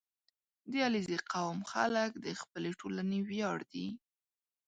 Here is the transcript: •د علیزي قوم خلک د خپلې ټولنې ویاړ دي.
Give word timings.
•د 0.71 0.73
علیزي 0.87 1.17
قوم 1.33 1.59
خلک 1.71 2.11
د 2.25 2.27
خپلې 2.41 2.71
ټولنې 2.79 3.19
ویاړ 3.29 3.57
دي. 3.71 3.87